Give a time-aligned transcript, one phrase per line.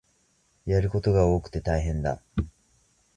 [0.65, 2.23] やることが多くて大変だ